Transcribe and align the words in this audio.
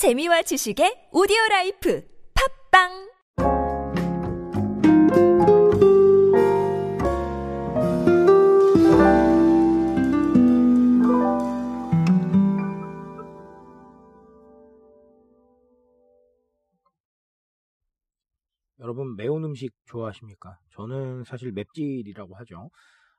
재미와 0.00 0.40
지식의 0.40 1.10
오디오 1.12 1.36
life 1.50 2.02
팟빵 2.72 2.88
여러분 18.78 19.16
매운 19.16 19.44
음식 19.44 19.74
좋아하십니까? 19.84 20.56
저는 20.70 21.24
사실 21.24 21.52
맵찔이라고 21.52 22.36
하죠. 22.36 22.70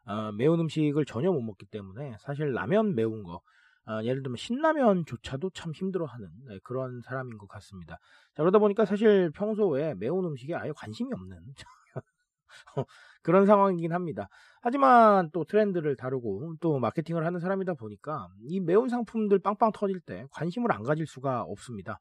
아, 0.05 0.31
매운 0.31 0.59
음식을 0.59 1.05
전혀 1.05 1.31
못 1.31 1.41
먹기 1.41 1.67
때문에 1.67 2.15
사실 2.21 2.53
라면 2.53 2.95
매운 2.95 3.21
거 3.21 3.43
아, 3.85 4.03
예를 4.03 4.23
들면 4.23 4.37
신라면조차도 4.37 5.51
참 5.51 5.73
힘들어하는 5.73 6.29
네, 6.47 6.59
그런 6.63 7.01
사람인 7.01 7.37
것 7.37 7.47
같습니다. 7.47 7.95
자, 8.35 8.43
그러다 8.43 8.59
보니까 8.59 8.85
사실 8.85 9.31
평소에 9.31 9.95
매운 9.95 10.25
음식에 10.25 10.55
아예 10.55 10.71
관심이 10.75 11.11
없는 11.13 11.37
그런 13.23 13.45
상황이긴 13.45 13.93
합니다. 13.93 14.29
하지만 14.61 15.29
또 15.31 15.43
트렌드를 15.43 15.95
다루고 15.95 16.55
또 16.59 16.79
마케팅을 16.79 17.25
하는 17.25 17.39
사람이다 17.39 17.73
보니까 17.75 18.27
이 18.41 18.59
매운 18.59 18.89
상품들 18.89 19.39
빵빵 19.39 19.71
터질 19.73 19.99
때 19.99 20.25
관심을 20.31 20.71
안 20.71 20.83
가질 20.83 21.05
수가 21.07 21.41
없습니다. 21.43 21.99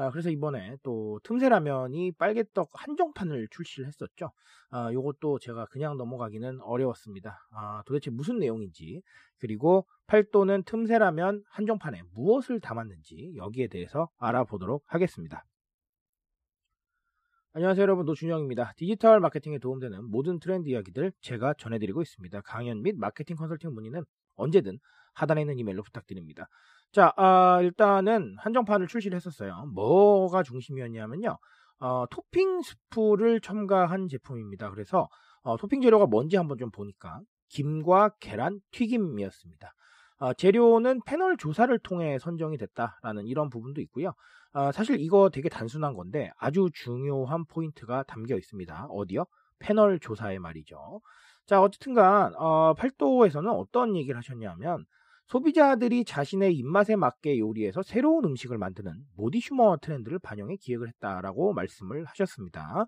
아, 0.00 0.10
그래서 0.10 0.30
이번에 0.30 0.78
또 0.82 1.20
틈새라면이 1.24 2.12
빨개떡 2.12 2.70
한정판을 2.72 3.48
출시를 3.50 3.86
했었죠. 3.86 4.30
아, 4.70 4.90
요것도 4.90 5.40
제가 5.40 5.66
그냥 5.66 5.98
넘어가기는 5.98 6.58
어려웠습니다. 6.62 7.46
아, 7.50 7.82
도대체 7.84 8.10
무슨 8.10 8.38
내용인지, 8.38 9.02
그리고 9.40 9.86
팔도는 10.06 10.62
틈새라면 10.62 11.42
한정판에 11.50 12.00
무엇을 12.14 12.60
담았는지 12.60 13.34
여기에 13.36 13.68
대해서 13.68 14.08
알아보도록 14.16 14.84
하겠습니다. 14.86 15.44
안녕하세요 17.52 17.82
여러분 17.82 18.06
노준영입니다. 18.06 18.72
디지털 18.78 19.20
마케팅에 19.20 19.58
도움되는 19.58 20.04
모든 20.10 20.38
트렌드 20.38 20.70
이야기들 20.70 21.12
제가 21.20 21.52
전해드리고 21.58 22.00
있습니다. 22.00 22.40
강연 22.40 22.80
및 22.80 22.96
마케팅 22.96 23.36
컨설팅 23.36 23.74
문의는 23.74 24.04
언제든 24.36 24.78
하단에 25.14 25.42
있는 25.42 25.58
이메일로 25.58 25.82
부탁드립니다. 25.82 26.48
자, 26.92 27.12
아, 27.16 27.60
일단은 27.62 28.36
한정판을 28.38 28.86
출시를 28.88 29.16
했었어요. 29.16 29.66
뭐가 29.74 30.42
중심이었냐면요. 30.42 31.38
어, 31.80 32.04
토핑 32.10 32.60
스프를 32.62 33.40
첨가한 33.40 34.08
제품입니다. 34.08 34.70
그래서 34.70 35.08
어, 35.42 35.56
토핑 35.56 35.80
재료가 35.80 36.06
뭔지 36.06 36.36
한번 36.36 36.58
좀 36.58 36.70
보니까 36.70 37.20
김과 37.48 38.16
계란 38.20 38.60
튀김이었습니다. 38.72 39.72
어, 40.18 40.34
재료는 40.34 41.00
패널 41.06 41.36
조사를 41.36 41.76
통해 41.78 42.18
선정이 42.18 42.58
됐다라는 42.58 43.26
이런 43.26 43.48
부분도 43.48 43.80
있고요. 43.82 44.12
어, 44.52 44.72
사실 44.72 45.00
이거 45.00 45.30
되게 45.30 45.48
단순한 45.48 45.94
건데 45.94 46.30
아주 46.38 46.68
중요한 46.74 47.46
포인트가 47.46 48.02
담겨 48.02 48.36
있습니다. 48.36 48.86
어디요? 48.90 49.24
패널 49.58 49.98
조사에 49.98 50.38
말이죠. 50.38 51.00
자, 51.46 51.60
어쨌든간 51.60 52.34
어, 52.36 52.74
팔도에서는 52.74 53.50
어떤 53.50 53.96
얘기를 53.96 54.16
하셨냐면 54.16 54.84
소비자들이 55.26 56.04
자신의 56.04 56.54
입맛에 56.54 56.96
맞게 56.96 57.38
요리해서 57.38 57.82
새로운 57.82 58.24
음식을 58.24 58.58
만드는 58.58 58.92
모디슈머 59.16 59.78
트렌드를 59.80 60.18
반영해 60.18 60.56
기획을 60.56 60.88
했다라고 60.88 61.52
말씀을 61.52 62.04
하셨습니다. 62.06 62.86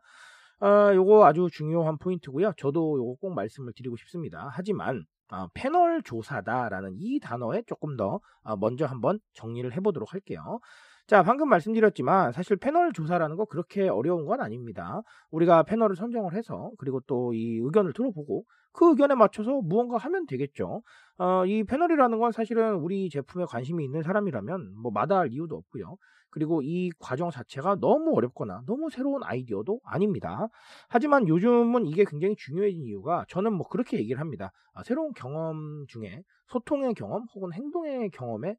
어, 0.61 0.95
요거 0.95 1.25
아주 1.25 1.49
중요한 1.53 1.99
포인트고요. 1.99 2.53
저도 2.57 2.99
요거 2.99 3.15
꼭 3.21 3.35
말씀을 3.35 3.73
드리고 3.75 3.97
싶습니다. 3.97 4.49
하지만 4.53 5.05
어, 5.33 5.49
패널 5.55 6.03
조사다라는 6.03 6.97
이 6.99 7.19
단어에 7.21 7.63
조금 7.67 7.97
더 7.97 8.21
어, 8.43 8.57
먼저 8.57 8.87
한번 8.87 9.19
정리를 9.35 9.73
해보도록 9.77 10.13
할게요. 10.13 10.61
자, 11.07 11.23
방금 11.23 11.49
말씀드렸지만 11.49 12.33
사실 12.33 12.57
패널 12.57 12.93
조사라는 12.93 13.37
거 13.37 13.45
그렇게 13.45 13.89
어려운 13.89 14.25
건 14.25 14.41
아닙니다. 14.41 15.03
우리가 15.31 15.65
패널을 15.65 15.97
선정을 15.97 16.35
해서 16.35 16.71
그리고 16.79 17.01
또 17.01 17.33
이 17.35 17.59
의견을 17.63 17.93
들어보고 17.93 18.45
그 18.73 18.89
의견에 18.91 19.15
맞춰서 19.15 19.61
무언가 19.63 19.97
하면 19.99 20.27
되겠죠. 20.27 20.83
어, 21.19 21.45
이 21.47 21.65
패널이라는 21.65 22.19
건 22.19 22.33
사실은 22.33 22.77
우리 22.77 23.11
제품에 23.11 23.45
관심이 23.47 23.85
있는 23.85 24.03
사람이라면 24.03 24.75
뭐 24.81 24.91
마다할 24.93 25.33
이유도 25.33 25.57
없고요. 25.57 25.97
그리고 26.31 26.63
이 26.63 26.91
과정 26.99 27.29
자체가 27.31 27.77
너무 27.81 28.15
어렵거나 28.17 28.63
너무 28.67 28.89
새로운 28.89 29.23
아이디어도 29.23 29.81
아닙니다. 29.85 30.49
하지만 30.89 31.29
요즘은 31.29 31.87
이게 31.87 32.05
굉장히 32.07 32.35
중요해진 32.39 32.87
이유가 32.87 33.27
저는 33.29 33.53
뭐 33.53 33.67
그렇게 33.69 33.99
얘기를 33.99 34.19
합니다. 34.21 34.51
아, 34.73 34.83
새로운 34.83 35.13
경험 35.13 35.85
중에 35.89 36.23
소통의 36.47 36.95
경험 36.95 37.27
혹은 37.35 37.53
행동의 37.53 38.11
경험에 38.11 38.51
어, 38.51 38.57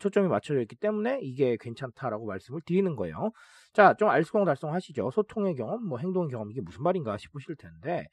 초점이 0.00 0.28
맞춰져 0.28 0.60
있기 0.62 0.76
때문에 0.76 1.20
이게 1.22 1.56
괜찮다라고 1.60 2.26
말씀을 2.26 2.60
드리는 2.66 2.96
거예요. 2.96 3.30
자, 3.72 3.94
좀 3.94 4.08
알쏭달쏭 4.08 4.68
하시죠. 4.70 5.10
소통의 5.10 5.54
경험, 5.54 5.86
뭐 5.86 5.98
행동의 5.98 6.30
경험, 6.30 6.50
이게 6.50 6.60
무슨 6.60 6.82
말인가 6.82 7.16
싶으실 7.18 7.56
텐데. 7.56 8.06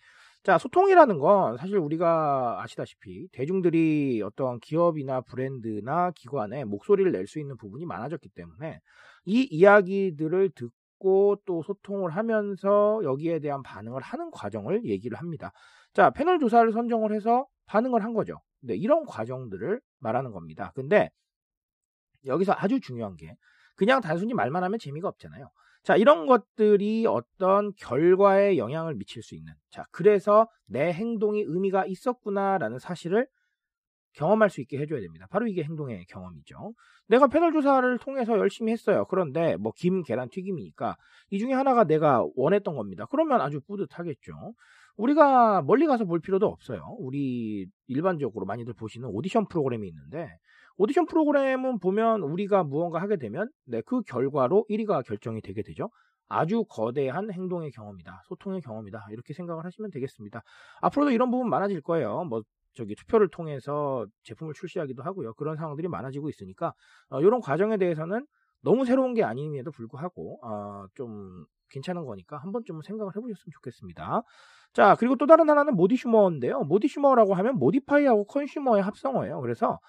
자, 0.43 0.57
소통이라는 0.57 1.19
건 1.19 1.57
사실 1.57 1.77
우리가 1.77 2.61
아시다시피 2.61 3.29
대중들이 3.31 4.21
어떤 4.23 4.59
기업이나 4.59 5.21
브랜드나 5.21 6.11
기관에 6.11 6.65
목소리를 6.65 7.11
낼 7.11 7.27
수 7.27 7.39
있는 7.39 7.55
부분이 7.57 7.85
많아졌기 7.85 8.29
때문에 8.29 8.79
이 9.25 9.47
이야기들을 9.49 10.49
듣고 10.55 11.37
또 11.45 11.63
소통을 11.63 12.11
하면서 12.11 12.99
여기에 13.03 13.39
대한 13.39 13.63
반응을 13.63 14.01
하는 14.01 14.31
과정을 14.31 14.85
얘기를 14.85 15.17
합니다. 15.17 15.51
자, 15.93 16.09
패널 16.09 16.39
조사를 16.39 16.71
선정을 16.73 17.13
해서 17.13 17.45
반응을 17.67 18.03
한 18.03 18.13
거죠. 18.13 18.41
네, 18.61 18.75
이런 18.75 19.05
과정들을 19.05 19.79
말하는 19.99 20.31
겁니다. 20.31 20.71
근데 20.75 21.09
여기서 22.25 22.53
아주 22.55 22.79
중요한 22.79 23.15
게 23.15 23.35
그냥 23.75 24.01
단순히 24.01 24.33
말만 24.33 24.63
하면 24.63 24.79
재미가 24.79 25.07
없잖아요. 25.07 25.49
자, 25.83 25.97
이런 25.97 26.27
것들이 26.27 27.05
어떤 27.05 27.73
결과에 27.75 28.57
영향을 28.57 28.95
미칠 28.95 29.21
수 29.21 29.35
있는. 29.35 29.53
자, 29.69 29.85
그래서 29.91 30.47
내 30.65 30.93
행동이 30.93 31.41
의미가 31.41 31.85
있었구나라는 31.85 32.79
사실을 32.79 33.27
경험할 34.13 34.49
수 34.49 34.61
있게 34.61 34.77
해줘야 34.77 35.01
됩니다. 35.01 35.27
바로 35.29 35.47
이게 35.47 35.63
행동의 35.63 36.05
경험이죠. 36.05 36.73
내가 37.07 37.27
패널 37.27 37.51
조사를 37.51 37.97
통해서 37.97 38.37
열심히 38.37 38.71
했어요. 38.71 39.05
그런데 39.09 39.57
뭐 39.57 39.73
김, 39.75 40.03
계란, 40.03 40.29
튀김이니까 40.29 40.95
이 41.31 41.39
중에 41.39 41.51
하나가 41.53 41.83
내가 41.83 42.25
원했던 42.35 42.75
겁니다. 42.75 43.05
그러면 43.09 43.41
아주 43.41 43.59
뿌듯하겠죠. 43.61 44.53
우리가 44.97 45.61
멀리 45.63 45.87
가서 45.87 46.05
볼 46.05 46.19
필요도 46.19 46.45
없어요. 46.45 46.95
우리 46.99 47.65
일반적으로 47.87 48.45
많이들 48.45 48.73
보시는 48.73 49.09
오디션 49.11 49.47
프로그램이 49.47 49.87
있는데 49.87 50.29
오디션 50.77 51.05
프로그램은 51.05 51.79
보면 51.79 52.21
우리가 52.21 52.63
무언가 52.63 53.01
하게 53.01 53.17
되면 53.17 53.49
네, 53.65 53.81
그 53.85 54.01
결과로 54.01 54.65
1위가 54.69 55.05
결정이 55.05 55.41
되게 55.41 55.61
되죠. 55.63 55.89
아주 56.29 56.63
거대한 56.67 57.31
행동의 57.31 57.71
경험이다. 57.71 58.21
소통의 58.27 58.61
경험이다. 58.61 59.07
이렇게 59.11 59.33
생각을 59.33 59.65
하시면 59.65 59.91
되겠습니다. 59.91 60.41
앞으로도 60.81 61.11
이런 61.11 61.29
부분 61.29 61.49
많아질 61.49 61.81
거예요. 61.81 62.23
뭐 62.25 62.41
저기 62.73 62.95
투표를 62.95 63.29
통해서 63.29 64.05
제품을 64.23 64.53
출시하기도 64.55 65.03
하고요. 65.03 65.33
그런 65.33 65.57
상황들이 65.57 65.87
많아지고 65.87 66.29
있으니까 66.29 66.73
어, 67.09 67.21
이런 67.21 67.39
과정에 67.39 67.77
대해서는 67.77 68.25
너무 68.63 68.85
새로운 68.85 69.13
게 69.13 69.23
아님에도 69.23 69.71
불구하고 69.71 70.39
어, 70.43 70.85
좀 70.95 71.45
괜찮은 71.69 72.05
거니까 72.05 72.37
한 72.37 72.51
번쯤은 72.51 72.81
생각을 72.81 73.11
해보셨으면 73.15 73.51
좋겠습니다. 73.53 74.23
자 74.73 74.95
그리고 74.99 75.15
또 75.15 75.25
다른 75.25 75.49
하나는 75.49 75.75
모디슈머인데요. 75.75 76.61
모디슈머라고 76.63 77.33
하면 77.35 77.57
모디파이하고 77.57 78.25
컨슈머의 78.25 78.81
합성어예요. 78.83 79.41
그래서 79.41 79.79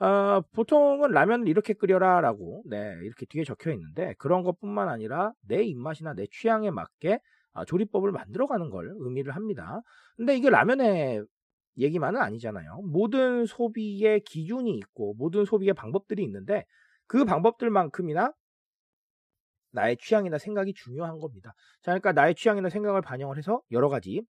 어, 0.00 0.40
보통은 0.52 1.10
라면을 1.10 1.48
이렇게 1.48 1.74
끓여라라고 1.74 2.62
네 2.66 2.94
이렇게 3.02 3.26
뒤에 3.26 3.44
적혀 3.44 3.70
있는데 3.72 4.14
그런 4.18 4.42
것뿐만 4.42 4.88
아니라 4.88 5.32
내 5.46 5.62
입맛이나 5.62 6.14
내 6.14 6.26
취향에 6.30 6.70
맞게 6.70 7.20
아, 7.52 7.64
조리법을 7.64 8.12
만들어가는 8.12 8.70
걸 8.70 8.94
의미를 8.96 9.34
합니다. 9.34 9.82
근데 10.16 10.36
이게 10.36 10.48
라면의 10.48 11.24
얘기만은 11.76 12.20
아니잖아요. 12.20 12.82
모든 12.82 13.44
소비의 13.46 14.20
기준이 14.20 14.76
있고 14.76 15.14
모든 15.18 15.44
소비의 15.44 15.74
방법들이 15.74 16.22
있는데 16.24 16.64
그 17.10 17.24
방법들만큼이나 17.24 18.32
나의 19.72 19.96
취향이나 19.96 20.38
생각이 20.38 20.74
중요한 20.74 21.18
겁니다. 21.18 21.54
자, 21.82 21.90
그러니까 21.90 22.12
나의 22.12 22.36
취향이나 22.36 22.68
생각을 22.68 23.02
반영을 23.02 23.36
해서 23.36 23.62
여러 23.72 23.88
가지 23.88 24.22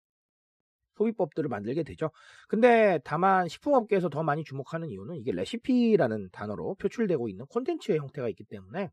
소비법들을 0.96 1.50
만들게 1.50 1.82
되죠. 1.82 2.10
근데 2.49 2.99
다만 3.04 3.49
식품업계에서 3.49 4.08
더 4.08 4.22
많이 4.22 4.44
주목하는 4.44 4.88
이유는 4.88 5.16
이게 5.16 5.31
레시피라는 5.31 6.31
단어로 6.32 6.76
표출되고 6.76 7.28
있는 7.28 7.44
콘텐츠의 7.50 7.99
형태가 7.99 8.31
있기 8.31 8.44
때문에 8.44 8.88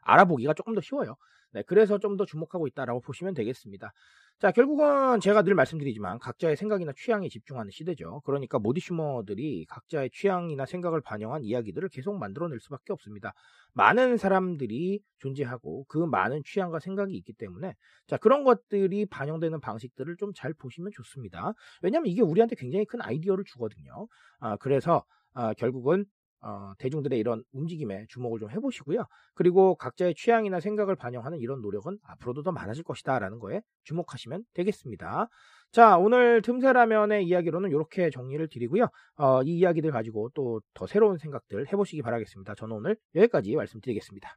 알아보기가 0.00 0.54
조금 0.54 0.74
더 0.74 0.80
쉬워요. 0.80 1.16
네, 1.52 1.62
그래서 1.66 1.98
좀 1.98 2.16
더 2.16 2.24
주목하고 2.26 2.66
있다라고 2.66 3.00
보시면 3.00 3.34
되겠습니다. 3.34 3.92
자, 4.40 4.52
결국은 4.52 5.18
제가 5.20 5.42
늘 5.42 5.54
말씀드리지만 5.54 6.18
각자의 6.20 6.56
생각이나 6.56 6.92
취향에 6.96 7.28
집중하는 7.28 7.70
시대죠. 7.72 8.20
그러니까 8.24 8.58
모디슈머들이 8.60 9.66
각자의 9.68 10.10
취향이나 10.12 10.64
생각을 10.66 11.00
반영한 11.00 11.42
이야기들을 11.44 11.88
계속 11.88 12.16
만들어낼 12.18 12.60
수밖에 12.60 12.92
없습니다. 12.92 13.34
많은 13.74 14.16
사람들이 14.16 15.00
존재하고 15.18 15.84
그 15.88 15.98
많은 15.98 16.42
취향과 16.44 16.78
생각이 16.80 17.16
있기 17.16 17.32
때문에 17.32 17.74
자, 18.06 18.16
그런 18.16 18.44
것들이 18.44 19.06
반영되는 19.06 19.60
방식들을 19.60 20.16
좀 20.16 20.32
잘 20.34 20.52
보시면 20.54 20.92
좋습니다. 20.94 21.52
왜냐하면 21.82 22.08
이게 22.10 22.22
우리한테 22.22 22.54
굉장히 22.56 22.84
큰 22.84 23.00
아이디어를 23.02 23.44
주거든요. 23.44 24.06
아, 24.40 24.56
그래서 24.56 25.04
아, 25.34 25.52
결국은 25.54 26.04
어, 26.40 26.72
대중들의 26.78 27.18
이런 27.18 27.42
움직임에 27.52 28.06
주목을 28.08 28.38
좀 28.40 28.50
해보시고요. 28.50 29.04
그리고 29.34 29.74
각자의 29.76 30.14
취향이나 30.14 30.60
생각을 30.60 30.96
반영하는 30.96 31.38
이런 31.38 31.60
노력은 31.60 31.98
앞으로도 32.02 32.42
더 32.42 32.52
많아질 32.52 32.84
것이다 32.84 33.18
라는 33.18 33.38
거에 33.38 33.62
주목하시면 33.84 34.44
되겠습니다. 34.54 35.28
자, 35.72 35.98
오늘 35.98 36.40
틈새라면의 36.42 37.26
이야기로는 37.26 37.70
이렇게 37.70 38.10
정리를 38.10 38.48
드리고요. 38.48 38.88
어, 39.16 39.42
이 39.42 39.58
이야기들 39.58 39.90
가지고 39.90 40.30
또 40.34 40.60
더 40.74 40.86
새로운 40.86 41.18
생각들 41.18 41.66
해보시기 41.72 42.02
바라겠습니다. 42.02 42.54
저는 42.54 42.76
오늘 42.76 42.96
여기까지 43.14 43.56
말씀드리겠습니다. 43.56 44.36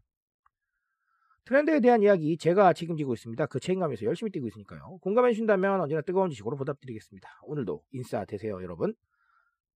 트렌드에 1.45 1.80
대한 1.80 2.01
이야기 2.04 2.38
제가 2.38 2.74
책임지고 2.74 3.13
있습니다. 3.13 3.45
그 3.47 3.59
책임감에서 3.59 4.06
열심히 4.06 4.31
뛰고 4.31 4.47
있으니까요. 4.47 5.00
공감해 5.01 5.31
주신다면 5.31 5.81
언제나 5.81 6.01
뜨거운 6.01 6.30
지식으로 6.30 6.57
보답드리겠습니다. 6.57 7.30
오늘도 7.44 7.83
인싸 7.92 8.25
되세요, 8.25 8.62
여러분. 8.62 8.94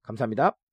감사합니다. 0.04 0.65